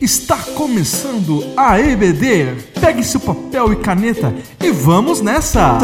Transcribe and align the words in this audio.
Está 0.00 0.38
começando 0.54 1.44
a 1.54 1.78
EBD. 1.78 2.54
Pegue 2.80 3.04
seu 3.04 3.20
papel 3.20 3.74
e 3.74 3.76
caneta 3.76 4.34
e 4.58 4.70
vamos 4.70 5.20
nessa! 5.20 5.76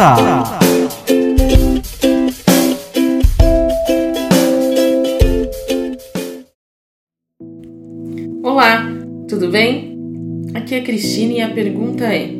Olá, 8.43 8.89
tudo 9.29 9.50
bem? 9.50 9.98
Aqui 10.55 10.77
é 10.77 10.79
a 10.79 10.83
Cristina 10.83 11.35
e 11.35 11.43
a 11.43 11.51
pergunta 11.51 12.07
é: 12.07 12.30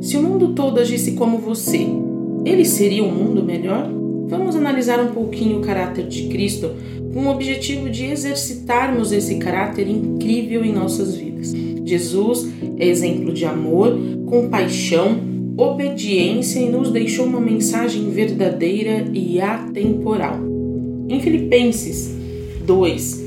se 0.00 0.16
o 0.16 0.22
mundo 0.22 0.52
todo 0.52 0.80
agisse 0.80 1.12
como 1.12 1.38
você, 1.38 1.86
ele 2.44 2.64
seria 2.64 3.04
um 3.04 3.12
mundo 3.12 3.44
melhor? 3.44 4.03
Vamos 4.28 4.56
analisar 4.56 5.00
um 5.00 5.12
pouquinho 5.12 5.58
o 5.58 5.62
caráter 5.62 6.06
de 6.06 6.28
Cristo 6.28 6.70
com 7.12 7.26
o 7.26 7.30
objetivo 7.30 7.88
de 7.88 8.06
exercitarmos 8.06 9.12
esse 9.12 9.36
caráter 9.36 9.88
incrível 9.88 10.64
em 10.64 10.72
nossas 10.72 11.14
vidas. 11.14 11.54
Jesus 11.84 12.48
é 12.78 12.88
exemplo 12.88 13.32
de 13.32 13.44
amor, 13.44 13.96
compaixão, 14.26 15.18
obediência 15.56 16.58
e 16.58 16.68
nos 16.68 16.90
deixou 16.90 17.26
uma 17.26 17.40
mensagem 17.40 18.10
verdadeira 18.10 19.06
e 19.12 19.40
atemporal. 19.40 20.40
Em 21.08 21.20
Filipenses 21.20 22.12
2, 22.66 23.22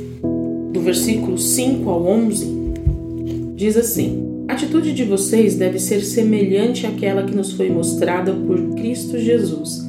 do 0.73 0.81
versículo 0.81 1.37
5 1.37 1.89
ao 1.89 2.05
11, 2.05 2.47
diz 3.55 3.77
assim: 3.77 4.43
A 4.47 4.53
atitude 4.53 4.93
de 4.93 5.03
vocês 5.03 5.55
deve 5.55 5.79
ser 5.79 6.01
semelhante 6.01 6.85
àquela 6.85 7.23
que 7.23 7.35
nos 7.35 7.53
foi 7.53 7.69
mostrada 7.69 8.33
por 8.33 8.59
Cristo 8.75 9.17
Jesus, 9.17 9.86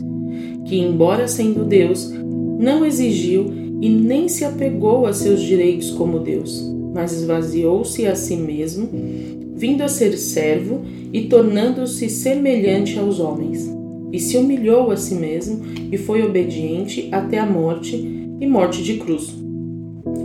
que, 0.69 0.79
embora 0.79 1.27
sendo 1.27 1.65
Deus, 1.65 2.13
não 2.59 2.85
exigiu 2.85 3.47
e 3.81 3.89
nem 3.89 4.29
se 4.29 4.45
apegou 4.45 5.07
a 5.07 5.13
seus 5.13 5.41
direitos 5.41 5.91
como 5.91 6.19
Deus, 6.19 6.63
mas 6.95 7.13
esvaziou-se 7.13 8.07
a 8.07 8.15
si 8.15 8.37
mesmo, 8.37 8.89
vindo 9.55 9.83
a 9.83 9.89
ser 9.89 10.17
servo 10.19 10.83
e 11.13 11.23
tornando-se 11.23 12.09
semelhante 12.11 12.99
aos 12.99 13.19
homens. 13.19 13.69
E 14.13 14.19
se 14.19 14.37
humilhou 14.37 14.91
a 14.91 14.97
si 14.97 15.15
mesmo 15.15 15.61
e 15.91 15.97
foi 15.97 16.23
obediente 16.23 17.09
até 17.11 17.39
a 17.39 17.47
morte 17.47 17.97
e 18.41 18.47
morte 18.47 18.83
de 18.83 18.95
cruz. 18.95 19.35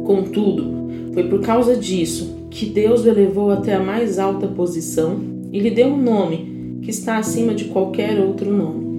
Contudo, 0.06 0.84
foi 1.14 1.24
por 1.26 1.42
causa 1.42 1.76
disso 1.76 2.48
que 2.50 2.66
Deus 2.66 3.04
o 3.04 3.10
elevou 3.10 3.50
até 3.52 3.76
a 3.76 3.84
mais 3.84 4.20
alta 4.20 4.48
posição 4.48 5.20
e 5.52 5.60
lhe 5.60 5.70
deu 5.70 5.88
um 5.88 6.02
nome 6.02 6.80
que 6.82 6.90
está 6.90 7.18
acima 7.18 7.54
de 7.54 7.66
qualquer 7.66 8.20
outro 8.20 8.52
nome, 8.52 8.93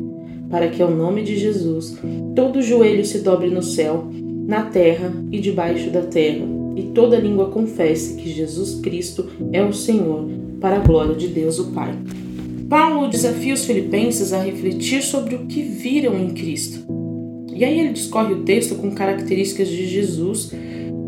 para 0.51 0.69
que 0.69 0.83
ao 0.83 0.91
nome 0.91 1.23
de 1.23 1.37
Jesus 1.37 1.97
todo 2.35 2.63
joelho 2.63 3.05
se 3.05 3.19
dobre 3.19 3.51
no 3.51 3.63
céu 3.63 4.07
na 4.47 4.63
terra 4.63 5.13
e 5.33 5.41
debaixo 5.41 5.91
da 5.91 6.03
terra, 6.03 6.45
e 6.77 6.83
toda 6.95 7.19
língua 7.19 7.51
confesse 7.51 8.17
que 8.17 8.31
Jesus 8.31 8.81
Cristo 8.81 9.27
é 9.53 9.65
o 9.65 9.73
Senhor, 9.73 10.29
para 10.61 10.77
a 10.77 10.81
glória 10.81 11.15
de 11.15 11.29
Deus 11.29 11.59
o 11.59 11.73
Pai. 11.73 11.95
Paulo 12.69 13.09
desafia 13.09 13.55
os 13.55 13.65
filipenses 13.65 14.33
a 14.33 14.43
refletir 14.43 15.03
sobre 15.03 15.35
o 15.35 15.47
que 15.47 15.63
viram 15.63 16.19
em 16.19 16.31
Cristo. 16.31 16.85
E 17.55 17.65
aí 17.65 17.79
ele 17.79 17.93
discorre 17.93 18.35
o 18.35 18.43
texto 18.43 18.75
com 18.75 18.91
características 18.91 19.69
de 19.69 19.87
Jesus 19.87 20.51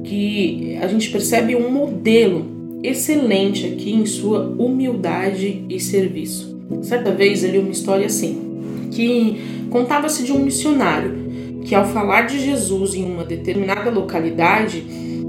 que 0.05 0.77
a 0.81 0.87
gente 0.87 1.11
percebe 1.11 1.57
um 1.57 1.71
modelo 1.71 2.81
excelente 2.83 3.67
aqui 3.67 3.93
em 3.93 4.07
sua 4.07 4.47
humildade 4.47 5.65
e 5.69 5.81
serviço. 5.81 6.57
Certa 6.83 7.11
vez 7.11 7.43
eu 7.43 7.51
li 7.51 7.59
uma 7.59 7.71
história 7.71 8.07
assim, 8.07 8.46
que 8.91 9.67
contava-se 9.71 10.23
de 10.23 10.33
um 10.33 10.39
missionário 10.39 11.27
que 11.67 11.75
ao 11.75 11.85
falar 11.85 12.23
de 12.23 12.39
Jesus 12.39 12.95
em 12.95 13.05
uma 13.05 13.25
determinada 13.25 13.91
localidade, 13.91 14.85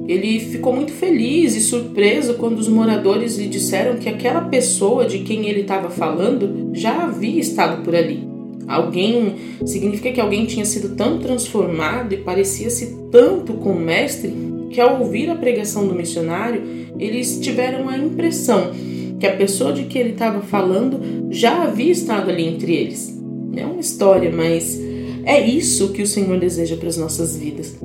ele 0.08 0.40
ficou 0.40 0.74
muito 0.74 0.92
feliz 0.92 1.56
e 1.56 1.62
surpreso 1.62 2.36
quando 2.36 2.60
os 2.60 2.68
moradores 2.68 3.38
lhe 3.38 3.48
disseram 3.48 3.98
que 3.98 4.08
aquela 4.08 4.42
pessoa 4.42 5.06
de 5.06 5.20
quem 5.20 5.48
ele 5.50 5.62
estava 5.62 5.90
falando 5.90 6.70
já 6.74 7.04
havia 7.04 7.42
estado 7.42 7.84
por 7.84 7.96
ali. 7.96 8.28
Alguém 8.68 9.36
significa 9.66 10.12
que 10.12 10.22
alguém 10.22 10.46
tinha 10.46 10.66
sido 10.66 10.96
tão 10.96 11.20
transformado 11.20 12.14
e 12.14 12.18
parecia-se 12.18 12.96
tanto 13.12 13.54
com 13.54 13.72
o 13.72 13.80
mestre 13.80 14.32
que 14.70 14.80
ao 14.80 15.00
ouvir 15.00 15.30
a 15.30 15.36
pregação 15.36 15.88
do 15.88 15.96
missionário, 15.96 16.62
eles 17.00 17.40
tiveram 17.40 17.90
a 17.90 17.98
impressão 17.98 18.72
que 19.20 19.26
a 19.26 19.36
pessoa 19.36 19.74
de 19.74 19.86
que 19.86 19.98
ele 19.98 20.12
estava 20.12 20.42
falando 20.42 21.32
já 21.32 21.64
havia 21.64 21.92
estado 21.92 22.30
ali 22.30 22.46
entre 22.46 22.76
eles. 22.76 23.17
É 23.58 23.66
uma 23.66 23.80
história, 23.80 24.32
mas 24.32 24.80
é 25.26 25.46
isso 25.46 25.92
que 25.92 26.04
o 26.04 26.08
Senhor 26.08 26.40
deseja 26.40 26.78
para 26.78 26.90
as 26.90 26.98
nossas 26.98 27.36
vidas. 27.36 27.76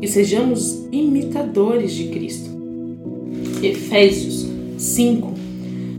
Que 0.00 0.08
sejamos 0.08 0.86
imitadores 0.90 1.92
de 1.92 2.08
Cristo. 2.08 2.50
Efésios 3.62 4.46
5, 4.78 5.32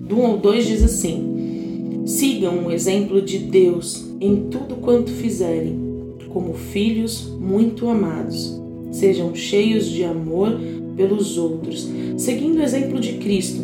do 0.08 0.20
1 0.20 0.26
ao 0.26 0.38
2 0.38 0.68
diz 0.68 0.84
assim: 0.84 2.02
Sigam 2.08 2.66
o 2.66 2.72
exemplo 2.72 3.22
de 3.22 3.38
Deus 3.38 4.04
em 4.20 4.48
tudo 4.50 4.78
quanto 4.78 5.12
fizerem, 5.12 5.78
como 6.30 6.56
filhos 6.56 7.28
muito 7.40 7.88
amados. 7.88 8.60
Sejam 8.92 9.36
cheios 9.36 9.88
de 9.88 10.04
amor 10.04 10.60
pelos 10.98 11.38
outros, 11.38 11.88
seguindo 12.18 12.58
o 12.58 12.64
exemplo 12.64 13.00
de 13.00 13.14
Cristo, 13.14 13.62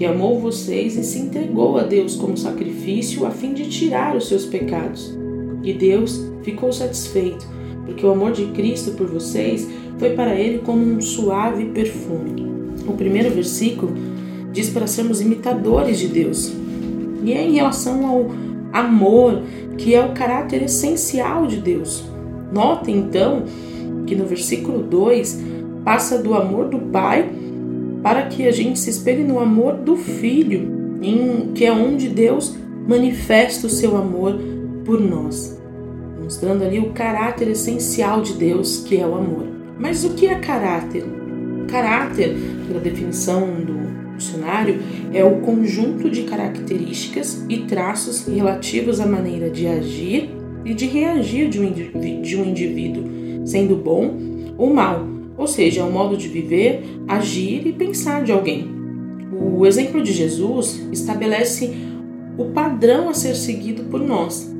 que 0.00 0.06
amou 0.06 0.40
vocês 0.40 0.96
e 0.96 1.04
se 1.04 1.18
entregou 1.18 1.76
a 1.76 1.82
Deus 1.82 2.16
como 2.16 2.34
sacrifício 2.34 3.26
a 3.26 3.30
fim 3.30 3.52
de 3.52 3.68
tirar 3.68 4.16
os 4.16 4.28
seus 4.28 4.46
pecados. 4.46 5.14
E 5.62 5.74
Deus 5.74 6.24
ficou 6.42 6.72
satisfeito, 6.72 7.46
porque 7.84 8.06
o 8.06 8.10
amor 8.10 8.32
de 8.32 8.46
Cristo 8.46 8.92
por 8.92 9.06
vocês 9.08 9.68
foi 9.98 10.14
para 10.14 10.34
ele 10.34 10.60
como 10.60 10.82
um 10.82 11.02
suave 11.02 11.66
perfume. 11.66 12.50
O 12.88 12.94
primeiro 12.94 13.28
versículo 13.28 13.92
diz 14.50 14.70
para 14.70 14.86
sermos 14.86 15.20
imitadores 15.20 15.98
de 15.98 16.08
Deus. 16.08 16.50
E 17.22 17.34
é 17.34 17.44
em 17.44 17.56
relação 17.56 18.06
ao 18.06 18.30
amor, 18.72 19.42
que 19.76 19.94
é 19.94 20.02
o 20.02 20.14
caráter 20.14 20.62
essencial 20.62 21.46
de 21.46 21.58
Deus. 21.58 22.02
Notem 22.50 22.96
então 22.96 23.44
que 24.06 24.16
no 24.16 24.24
versículo 24.24 24.82
2 24.82 25.42
passa 25.84 26.16
do 26.16 26.32
amor 26.32 26.70
do 26.70 26.78
Pai 26.78 27.28
para 28.02 28.26
que 28.26 28.46
a 28.46 28.50
gente 28.50 28.78
se 28.78 28.90
espelhe 28.90 29.22
no 29.22 29.38
amor 29.38 29.74
do 29.74 29.96
Filho, 29.96 30.98
em, 31.02 31.52
que 31.54 31.64
é 31.64 31.72
onde 31.72 32.08
Deus 32.08 32.56
manifesta 32.86 33.66
o 33.66 33.70
seu 33.70 33.96
amor 33.96 34.38
por 34.84 35.00
nós 35.00 35.60
mostrando 36.30 36.62
ali 36.62 36.78
o 36.78 36.90
caráter 36.90 37.48
essencial 37.48 38.22
de 38.22 38.34
Deus, 38.34 38.84
que 38.86 38.96
é 38.96 39.04
o 39.04 39.16
amor. 39.16 39.48
Mas 39.76 40.04
o 40.04 40.10
que 40.10 40.28
é 40.28 40.36
caráter? 40.36 41.04
Caráter, 41.66 42.36
pela 42.68 42.78
definição 42.78 43.48
do 43.64 44.16
dicionário, 44.16 44.78
é 45.12 45.24
o 45.24 45.40
conjunto 45.40 46.08
de 46.08 46.22
características 46.22 47.44
e 47.48 47.58
traços 47.62 48.24
relativos 48.28 49.00
à 49.00 49.06
maneira 49.06 49.50
de 49.50 49.66
agir 49.66 50.30
e 50.64 50.72
de 50.72 50.86
reagir 50.86 51.48
de 51.48 51.58
um, 51.58 52.44
indivíduo, 52.44 53.04
sendo 53.44 53.74
bom 53.74 54.14
ou 54.56 54.72
mal, 54.72 55.04
ou 55.40 55.46
seja, 55.46 55.80
é 55.80 55.84
o 55.84 55.90
modo 55.90 56.16
de 56.16 56.28
viver, 56.28 56.82
agir 57.08 57.66
e 57.66 57.72
pensar 57.72 58.22
de 58.22 58.30
alguém. 58.30 58.68
O 59.32 59.66
exemplo 59.66 60.02
de 60.02 60.12
Jesus 60.12 60.86
estabelece 60.92 61.74
o 62.36 62.44
padrão 62.46 63.08
a 63.08 63.14
ser 63.14 63.34
seguido 63.34 63.84
por 63.84 64.00
nós, 64.00 64.50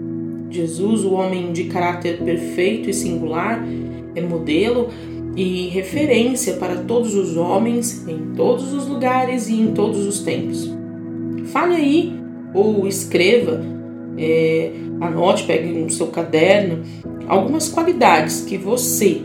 Jesus, 0.50 1.04
o 1.04 1.12
homem 1.12 1.52
de 1.52 1.64
caráter 1.64 2.18
perfeito 2.18 2.90
e 2.90 2.94
singular, 2.94 3.62
é 4.14 4.20
modelo 4.20 4.88
e 5.36 5.68
referência 5.68 6.54
para 6.54 6.76
todos 6.76 7.14
os 7.14 7.36
homens, 7.36 8.06
em 8.08 8.34
todos 8.34 8.72
os 8.72 8.88
lugares 8.88 9.48
e 9.48 9.60
em 9.60 9.72
todos 9.72 10.04
os 10.06 10.20
tempos. 10.20 10.68
Fale 11.46 11.76
aí 11.76 12.20
ou 12.52 12.86
escreva, 12.88 13.62
é, 14.18 14.72
anote, 15.00 15.44
pegue 15.44 15.68
no 15.68 15.88
seu 15.88 16.08
caderno 16.08 16.82
algumas 17.28 17.68
qualidades 17.68 18.40
que 18.40 18.58
você 18.58 19.22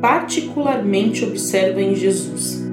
particularmente 0.00 1.24
observa 1.24 1.80
em 1.80 1.94
Jesus. 1.94 2.64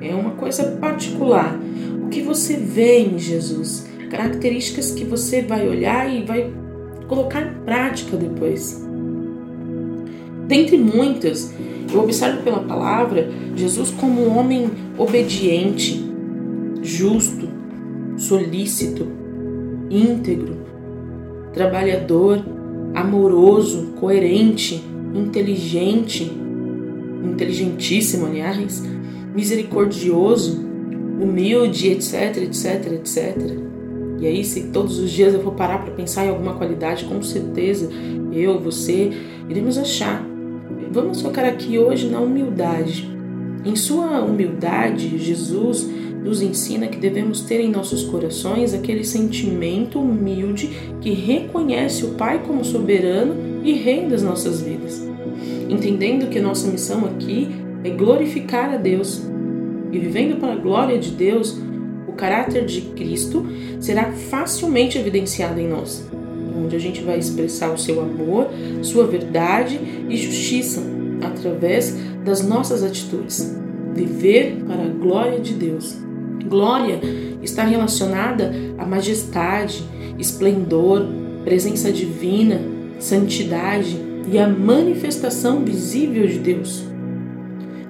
É 0.00 0.14
uma 0.14 0.30
coisa 0.30 0.64
particular. 0.80 1.58
O 2.02 2.08
que 2.08 2.22
você 2.22 2.56
vê 2.56 3.00
em 3.00 3.18
Jesus? 3.18 3.86
Características 4.10 4.92
que 4.92 5.04
você 5.04 5.42
vai 5.42 5.68
olhar 5.68 6.12
e 6.12 6.24
vai 6.24 6.50
colocar 7.06 7.42
em 7.42 7.54
prática 7.64 8.16
depois. 8.16 8.84
Dentre 10.46 10.78
muitas, 10.78 11.52
eu 11.92 12.00
observo 12.00 12.42
pela 12.42 12.60
palavra 12.60 13.30
Jesus 13.54 13.90
como 13.90 14.22
um 14.22 14.38
homem 14.38 14.70
obediente, 14.96 16.04
justo, 16.82 17.48
solícito, 18.16 19.06
íntegro, 19.90 20.56
trabalhador, 21.52 22.44
amoroso, 22.94 23.92
coerente, 23.98 24.82
inteligente, 25.14 26.30
inteligentíssimo, 27.24 28.26
aliás, 28.26 28.82
misericordioso, 29.34 30.60
humilde, 31.20 31.88
etc, 31.88 32.36
etc, 32.38 32.92
etc. 32.92 33.70
E 34.20 34.26
aí, 34.26 34.44
se 34.44 34.64
todos 34.64 34.98
os 34.98 35.10
dias 35.10 35.32
eu 35.32 35.42
for 35.42 35.54
parar 35.54 35.78
para 35.82 35.94
pensar 35.94 36.26
em 36.26 36.28
alguma 36.28 36.54
qualidade, 36.54 37.04
com 37.04 37.22
certeza 37.22 37.88
eu, 38.32 38.60
você, 38.60 39.10
iremos 39.48 39.78
achar. 39.78 40.24
Vamos 40.92 41.22
focar 41.22 41.44
aqui 41.44 41.78
hoje 41.78 42.08
na 42.08 42.20
humildade. 42.20 43.08
Em 43.64 43.76
sua 43.76 44.22
humildade, 44.22 45.18
Jesus 45.18 45.88
nos 46.22 46.42
ensina 46.42 46.86
que 46.86 46.98
devemos 46.98 47.40
ter 47.42 47.60
em 47.60 47.70
nossos 47.70 48.04
corações 48.04 48.74
aquele 48.74 49.04
sentimento 49.04 49.98
humilde 49.98 50.68
que 51.00 51.10
reconhece 51.12 52.04
o 52.04 52.10
Pai 52.10 52.42
como 52.46 52.64
soberano 52.64 53.49
e 53.62 53.72
rei 53.72 54.06
das 54.06 54.22
nossas 54.22 54.60
vidas. 54.60 55.02
Entendendo 55.68 56.28
que 56.28 56.40
nossa 56.40 56.68
missão 56.68 57.04
aqui 57.04 57.48
é 57.84 57.90
glorificar 57.90 58.70
a 58.70 58.76
Deus. 58.76 59.22
E 59.92 59.98
vivendo 59.98 60.38
para 60.38 60.52
a 60.52 60.56
glória 60.56 60.98
de 60.98 61.10
Deus, 61.10 61.58
o 62.06 62.12
caráter 62.12 62.64
de 62.64 62.80
Cristo 62.80 63.46
será 63.80 64.12
facilmente 64.12 64.98
evidenciado 64.98 65.58
em 65.60 65.68
nós, 65.68 66.08
onde 66.56 66.76
a 66.76 66.78
gente 66.78 67.02
vai 67.02 67.18
expressar 67.18 67.72
o 67.72 67.78
seu 67.78 68.00
amor, 68.00 68.48
sua 68.82 69.06
verdade 69.06 69.80
e 70.08 70.16
justiça 70.16 70.82
através 71.22 71.96
das 72.24 72.46
nossas 72.46 72.82
atitudes. 72.82 73.56
Viver 73.94 74.62
para 74.66 74.82
a 74.82 74.88
glória 74.88 75.40
de 75.40 75.54
Deus. 75.54 75.96
Glória 76.48 77.00
está 77.42 77.64
relacionada 77.64 78.52
à 78.78 78.84
majestade, 78.84 79.84
esplendor, 80.18 81.06
presença 81.44 81.92
divina, 81.92 82.60
santidade 83.00 83.98
e 84.30 84.38
a 84.38 84.46
manifestação 84.46 85.64
visível 85.64 86.26
de 86.26 86.38
Deus. 86.38 86.84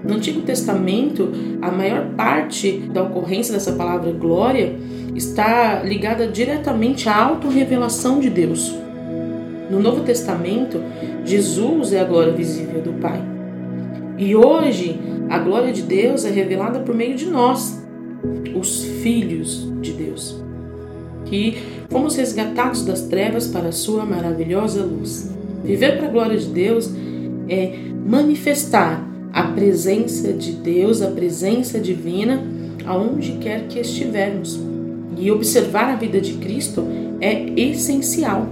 No 0.03 0.15
Antigo 0.15 0.41
Testamento, 0.41 1.31
a 1.61 1.71
maior 1.71 2.15
parte 2.17 2.79
da 2.91 3.03
ocorrência 3.03 3.53
dessa 3.53 3.73
palavra 3.73 4.13
glória 4.13 4.75
está 5.15 5.83
ligada 5.83 6.27
diretamente 6.27 7.09
à 7.09 7.17
autorrevelação 7.25 8.19
de 8.19 8.31
Deus. 8.31 8.75
No 9.71 9.79
Novo 9.79 10.03
Testamento, 10.03 10.81
Jesus 11.25 11.93
é 11.93 12.01
a 12.01 12.05
glória 12.05 12.33
visível 12.33 12.81
do 12.81 12.95
Pai. 12.95 13.21
E 14.17 14.35
hoje, 14.35 14.99
a 15.29 15.39
glória 15.39 15.73
de 15.73 15.83
Deus 15.83 16.25
é 16.25 16.31
revelada 16.31 16.81
por 16.81 16.95
meio 16.95 17.15
de 17.15 17.27
nós, 17.27 17.85
os 18.55 18.83
filhos 19.03 19.71
de 19.81 19.93
Deus, 19.93 20.43
que 21.31 21.57
fomos 21.89 22.17
resgatados 22.17 22.85
das 22.85 23.03
trevas 23.03 23.47
para 23.47 23.69
a 23.69 23.73
sua 23.73 24.05
maravilhosa 24.05 24.85
luz. 24.85 25.31
Viver 25.65 25.97
para 25.97 26.09
a 26.09 26.11
glória 26.11 26.37
de 26.37 26.47
Deus 26.47 26.91
é 27.49 27.73
manifestar 28.05 29.09
a 29.33 29.45
presença 29.45 30.33
de 30.33 30.53
Deus, 30.53 31.01
a 31.01 31.11
presença 31.13 31.79
divina, 31.79 32.45
aonde 32.85 33.33
quer 33.41 33.69
que 33.69 33.79
estivermos. 33.79 34.61
E 35.17 35.31
observar 35.31 35.93
a 35.93 35.97
vida 35.97 36.21
de 36.21 36.33
Cristo 36.35 36.85
é 37.21 37.49
essencial. 37.57 38.49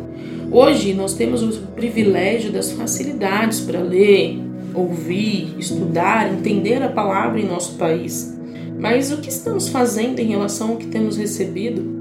Hoje 0.51 0.95
nós 0.95 1.15
temos 1.15 1.43
o 1.43 1.61
privilégio 1.75 2.53
das 2.53 2.71
facilidades 2.71 3.61
para 3.61 3.81
ler, 3.81 4.39
ouvir, 4.73 5.55
estudar, 5.59 6.33
entender 6.33 6.81
a 6.83 6.89
palavra 6.89 7.41
em 7.41 7.47
nosso 7.47 7.75
país. 7.75 8.39
Mas 8.79 9.11
o 9.11 9.17
que 9.17 9.29
estamos 9.29 9.69
fazendo 9.69 10.21
em 10.21 10.27
relação 10.27 10.71
ao 10.71 10.77
que 10.77 10.87
temos 10.87 11.17
recebido? 11.17 11.98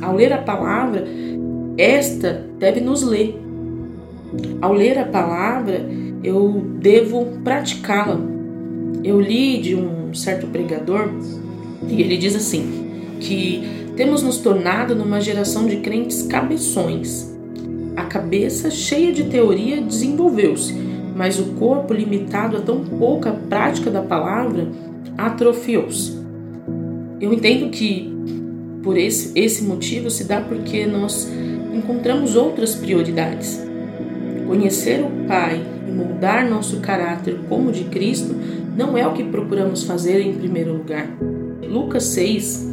Ao 0.00 0.14
ler 0.14 0.32
a 0.32 0.38
palavra, 0.38 1.04
esta 1.76 2.44
deve 2.58 2.80
nos 2.80 3.02
ler. 3.02 3.38
Ao 4.60 4.72
ler 4.72 4.98
a 4.98 5.04
palavra, 5.04 5.84
eu 6.22 6.64
devo 6.80 7.26
praticá-la. 7.42 8.20
Eu 9.02 9.20
li 9.20 9.60
de 9.60 9.74
um 9.74 10.12
certo 10.14 10.46
pregador 10.48 11.08
e 11.88 12.02
ele 12.02 12.16
diz 12.16 12.34
assim: 12.34 12.88
que 13.20 13.62
temos 13.96 14.22
nos 14.22 14.38
tornado 14.38 14.94
numa 14.94 15.20
geração 15.20 15.66
de 15.66 15.78
crentes 15.78 16.22
cabeções. 16.22 17.36
A 17.96 18.04
cabeça 18.04 18.70
cheia 18.70 19.12
de 19.12 19.24
teoria 19.24 19.80
desenvolveu-se, 19.80 20.72
mas 21.16 21.38
o 21.40 21.54
corpo, 21.54 21.92
limitado 21.92 22.56
a 22.56 22.60
tão 22.60 22.84
pouca 22.84 23.32
prática 23.32 23.90
da 23.90 24.02
palavra, 24.02 24.68
atrofiou-se. 25.16 26.16
Eu 27.20 27.32
entendo 27.32 27.70
que 27.70 28.16
por 28.82 28.96
esse, 28.96 29.32
esse 29.38 29.62
motivo 29.62 30.10
se 30.10 30.24
dá 30.24 30.40
porque 30.40 30.86
nós 30.86 31.28
encontramos 31.72 32.36
outras 32.36 32.74
prioridades. 32.74 33.60
Conhecer 34.46 35.00
o 35.00 35.26
Pai 35.26 35.60
e 35.86 35.90
moldar 35.90 36.48
nosso 36.48 36.80
caráter 36.80 37.38
como 37.48 37.70
de 37.70 37.84
Cristo 37.84 38.34
não 38.76 38.96
é 38.96 39.06
o 39.06 39.12
que 39.12 39.24
procuramos 39.24 39.82
fazer 39.82 40.20
em 40.20 40.32
primeiro 40.32 40.72
lugar. 40.72 41.08
Lucas 41.62 42.04
6, 42.04 42.66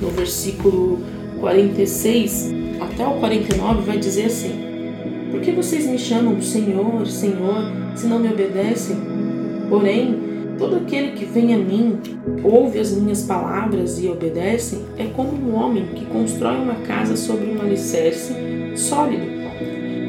no 0.00 0.10
versículo 0.10 0.98
46 1.40 2.52
até 2.80 3.06
o 3.06 3.20
49, 3.20 3.82
vai 3.82 3.98
dizer 3.98 4.26
assim: 4.26 4.52
Por 5.30 5.40
que 5.40 5.52
vocês 5.52 5.86
me 5.86 5.98
chamam 5.98 6.40
Senhor, 6.40 7.06
Senhor, 7.06 7.72
se 7.94 8.06
não 8.06 8.18
me 8.18 8.28
obedecem? 8.28 8.96
Porém, 9.68 10.27
todo 10.58 10.76
aquele 10.76 11.12
que 11.12 11.24
vem 11.24 11.54
a 11.54 11.58
mim, 11.58 11.98
ouve 12.42 12.78
as 12.80 12.92
minhas 12.92 13.22
palavras 13.22 14.02
e 14.02 14.08
obedece, 14.08 14.84
é 14.98 15.04
como 15.04 15.32
um 15.32 15.54
homem 15.54 15.86
que 15.94 16.04
constrói 16.06 16.56
uma 16.56 16.74
casa 16.86 17.16
sobre 17.16 17.46
um 17.46 17.60
alicerce 17.60 18.34
sólido, 18.74 19.26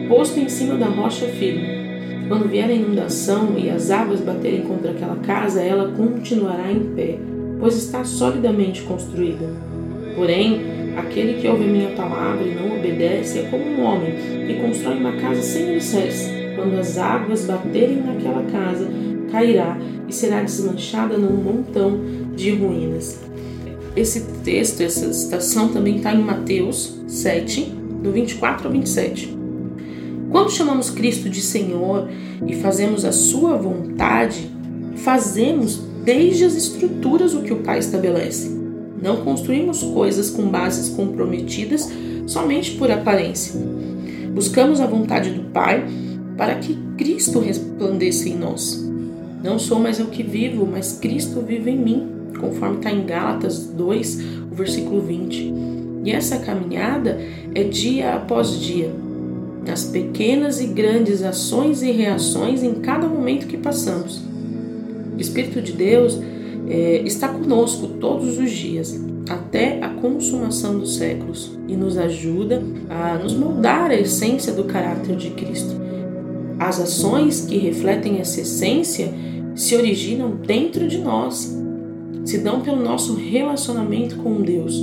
posto 0.07 0.39
em 0.39 0.49
cima 0.49 0.75
da 0.75 0.87
rocha 0.87 1.27
firme. 1.27 2.27
Quando 2.27 2.49
vier 2.49 2.69
a 2.69 2.73
inundação 2.73 3.57
e 3.57 3.69
as 3.69 3.89
águas 3.89 4.21
baterem 4.21 4.61
contra 4.61 4.91
aquela 4.91 5.15
casa, 5.17 5.61
ela 5.61 5.91
continuará 5.91 6.71
em 6.71 6.95
pé, 6.95 7.17
pois 7.59 7.75
está 7.75 8.03
solidamente 8.03 8.83
construída. 8.83 9.47
Porém, 10.15 10.61
aquele 10.97 11.41
que 11.41 11.47
ouve 11.47 11.63
a 11.63 11.67
minha 11.67 11.89
palavra 11.91 12.43
e 12.43 12.55
não 12.55 12.77
obedece 12.77 13.39
é 13.39 13.43
como 13.43 13.63
um 13.63 13.83
homem 13.83 14.13
que 14.45 14.61
constrói 14.61 14.97
uma 14.97 15.13
casa 15.13 15.41
sem 15.41 15.69
alicerce. 15.69 16.29
Quando 16.55 16.77
as 16.77 16.97
águas 16.97 17.45
baterem 17.45 18.03
naquela 18.03 18.43
casa, 18.43 18.87
cairá 19.31 19.77
e 20.07 20.13
será 20.13 20.41
desmanchada 20.41 21.17
num 21.17 21.35
montão 21.35 21.99
de 22.35 22.51
ruínas. 22.51 23.19
Esse 23.95 24.21
texto, 24.43 24.81
essa 24.81 25.11
citação 25.13 25.69
também 25.69 25.97
está 25.97 26.13
em 26.13 26.23
Mateus 26.23 26.99
7, 27.07 27.73
do 28.03 28.11
24 28.11 28.67
ao 28.67 28.73
27. 28.73 29.37
Quando 30.29 30.51
chamamos 30.51 30.89
Cristo 30.89 31.29
de 31.29 31.41
Senhor 31.41 32.07
e 32.45 32.55
fazemos 32.55 33.03
a 33.03 33.11
Sua 33.11 33.57
vontade, 33.57 34.49
fazemos 34.95 35.81
desde 36.03 36.45
as 36.45 36.55
estruturas 36.55 37.33
o 37.33 37.41
que 37.41 37.51
o 37.51 37.57
Pai 37.57 37.79
estabelece. 37.79 38.57
Não 39.01 39.17
construímos 39.17 39.81
coisas 39.81 40.29
com 40.29 40.43
bases 40.43 40.89
comprometidas 40.89 41.89
somente 42.27 42.71
por 42.71 42.91
aparência. 42.91 43.59
Buscamos 44.33 44.79
a 44.79 44.85
vontade 44.85 45.31
do 45.31 45.49
Pai 45.51 45.85
para 46.37 46.55
que 46.55 46.77
Cristo 46.97 47.39
resplandeça 47.39 48.29
em 48.29 48.37
nós. 48.37 48.88
Não 49.43 49.57
sou 49.57 49.79
mais 49.79 49.99
eu 49.99 50.07
que 50.07 50.21
vivo, 50.21 50.67
mas 50.69 50.99
Cristo 50.99 51.41
vive 51.41 51.71
em 51.71 51.77
mim, 51.77 52.07
conforme 52.39 52.77
está 52.77 52.91
em 52.91 53.05
Gálatas 53.05 53.67
2, 53.67 54.19
o 54.51 54.55
versículo 54.55 55.01
20. 55.01 55.53
E 56.03 56.11
essa 56.11 56.39
caminhada 56.39 57.19
é 57.55 57.63
dia 57.63 58.15
após 58.15 58.59
dia, 58.59 58.91
nas 59.65 59.85
pequenas 59.85 60.59
e 60.59 60.67
grandes 60.67 61.23
ações 61.23 61.81
e 61.81 61.91
reações 61.91 62.63
em 62.63 62.75
cada 62.75 63.07
momento 63.07 63.47
que 63.47 63.57
passamos. 63.57 64.21
O 65.15 65.19
Espírito 65.19 65.61
de 65.61 65.71
Deus 65.71 66.19
é, 66.67 67.01
está 67.05 67.29
conosco 67.29 67.87
todos 67.99 68.37
os 68.37 68.51
dias, 68.51 68.99
até 69.29 69.81
a 69.81 69.89
consumação 69.89 70.79
dos 70.79 70.95
séculos, 70.95 71.57
e 71.67 71.75
nos 71.75 71.97
ajuda 71.97 72.61
a 72.89 73.17
nos 73.17 73.33
moldar 73.33 73.91
a 73.91 73.95
essência 73.95 74.51
do 74.53 74.65
caráter 74.65 75.15
de 75.15 75.29
Cristo. 75.31 75.88
As 76.59 76.79
ações 76.79 77.45
que 77.45 77.57
refletem 77.57 78.19
essa 78.19 78.41
essência 78.41 79.13
se 79.55 79.75
originam 79.75 80.31
dentro 80.31 80.87
de 80.87 80.97
nós, 80.97 81.57
se 82.25 82.37
dão 82.39 82.61
pelo 82.61 82.83
nosso 82.83 83.15
relacionamento 83.15 84.17
com 84.17 84.41
Deus. 84.41 84.77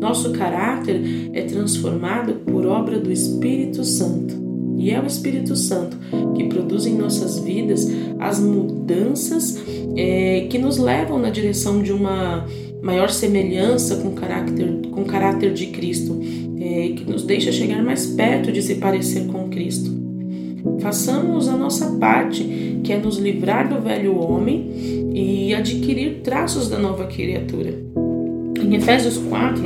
Nosso 0.00 0.32
caráter 0.32 1.30
é 1.32 1.42
transformado 1.42 2.34
por 2.46 2.64
obra 2.66 2.98
do 2.98 3.12
Espírito 3.12 3.84
Santo. 3.84 4.34
E 4.78 4.90
é 4.90 5.00
o 5.00 5.06
Espírito 5.06 5.54
Santo 5.56 5.96
que 6.34 6.44
produz 6.44 6.86
em 6.86 6.94
nossas 6.94 7.38
vidas 7.40 7.86
as 8.18 8.38
mudanças 8.38 9.58
é, 9.96 10.46
que 10.48 10.56
nos 10.56 10.78
levam 10.78 11.18
na 11.18 11.30
direção 11.30 11.82
de 11.82 11.92
uma 11.92 12.46
maior 12.80 13.10
semelhança 13.10 13.96
com 13.96 14.08
o 14.08 14.12
caráter, 14.12 14.80
com 14.92 15.02
o 15.02 15.04
caráter 15.04 15.52
de 15.52 15.66
Cristo, 15.66 16.20
é, 16.60 16.90
que 16.90 17.04
nos 17.04 17.24
deixa 17.24 17.50
chegar 17.50 17.82
mais 17.82 18.06
perto 18.06 18.52
de 18.52 18.62
se 18.62 18.76
parecer 18.76 19.26
com 19.26 19.48
Cristo. 19.48 19.97
Façamos 20.80 21.48
a 21.48 21.56
nossa 21.56 21.86
parte, 21.98 22.80
que 22.82 22.92
é 22.92 22.98
nos 22.98 23.18
livrar 23.18 23.68
do 23.68 23.80
velho 23.80 24.18
homem 24.18 24.70
e 25.14 25.54
adquirir 25.54 26.20
traços 26.22 26.68
da 26.68 26.78
nova 26.78 27.06
criatura. 27.06 27.74
Em 28.62 28.74
Efésios 28.74 29.18
4, 29.18 29.62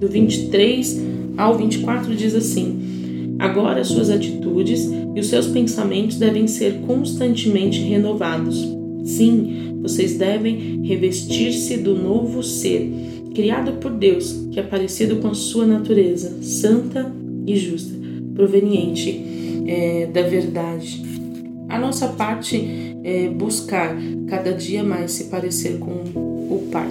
do 0.00 0.08
23 0.08 1.02
ao 1.36 1.56
24, 1.56 2.14
diz 2.14 2.34
assim: 2.34 3.36
Agora 3.38 3.84
suas 3.84 4.10
atitudes 4.10 4.90
e 5.14 5.20
os 5.20 5.26
seus 5.26 5.46
pensamentos 5.46 6.16
devem 6.18 6.46
ser 6.46 6.80
constantemente 6.86 7.80
renovados. 7.80 8.56
Sim, 9.04 9.78
vocês 9.82 10.16
devem 10.16 10.82
revestir-se 10.82 11.76
do 11.76 11.94
novo 11.94 12.42
ser, 12.42 12.90
criado 13.34 13.72
por 13.74 13.92
Deus, 13.92 14.46
que 14.50 14.58
é 14.58 14.62
parecido 14.62 15.16
com 15.16 15.28
a 15.28 15.34
sua 15.34 15.66
natureza, 15.66 16.42
santa 16.42 17.12
e 17.46 17.56
justa, 17.56 17.94
proveniente 18.36 19.64
é, 19.66 20.06
da 20.06 20.22
verdade. 20.22 21.02
A 21.68 21.78
nossa 21.78 22.08
parte 22.08 22.96
é, 23.02 23.28
buscar 23.28 23.96
cada 24.28 24.52
dia 24.52 24.84
mais 24.84 25.12
se 25.12 25.24
parecer 25.24 25.78
com 25.78 25.90
o 25.90 26.68
Pai, 26.70 26.88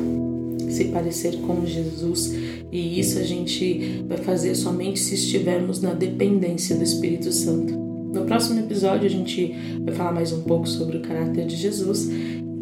se 0.69 0.85
parecer 0.85 1.37
com 1.37 1.65
Jesus. 1.65 2.33
E 2.71 2.99
isso 2.99 3.19
a 3.19 3.23
gente 3.23 4.03
vai 4.07 4.17
fazer 4.17 4.55
somente 4.55 4.99
se 4.99 5.15
estivermos 5.15 5.81
na 5.81 5.93
dependência 5.93 6.75
do 6.75 6.83
Espírito 6.83 7.31
Santo. 7.31 7.73
No 8.13 8.25
próximo 8.25 8.59
episódio 8.59 9.05
a 9.05 9.09
gente 9.09 9.55
vai 9.83 9.93
falar 9.93 10.11
mais 10.11 10.33
um 10.33 10.41
pouco 10.41 10.67
sobre 10.67 10.97
o 10.97 11.01
caráter 11.01 11.45
de 11.45 11.55
Jesus. 11.55 12.09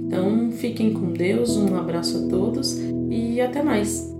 Então 0.07 0.51
fiquem 0.51 0.93
com 0.93 1.11
Deus, 1.11 1.55
um 1.57 1.75
abraço 1.75 2.17
a 2.17 2.27
todos 2.29 2.77
e 3.09 3.41
até 3.41 3.63
mais! 3.63 4.12